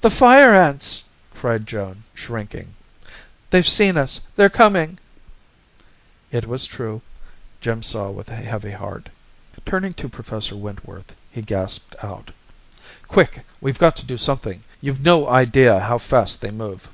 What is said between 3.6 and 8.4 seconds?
seen us! They're coming!" It was true, Jim saw with a